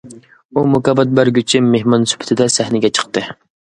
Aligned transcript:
ئۇ 0.53 0.61
مۇكاپات 0.75 1.11
بەرگۈچى 1.19 1.63
مېھمان 1.67 2.09
سۈپىتىدە 2.13 2.49
سەھنىگە 2.59 2.93
چىقتى. 3.01 3.29